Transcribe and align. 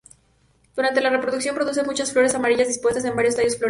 Durante 0.75 0.99
la 0.99 1.11
reproducción, 1.11 1.53
produce 1.53 1.83
muchas 1.83 2.11
flores 2.11 2.33
amarillas 2.33 2.67
dispuestas 2.67 3.05
en 3.05 3.15
varios 3.15 3.35
tallos 3.35 3.35
florecientes. 3.35 3.59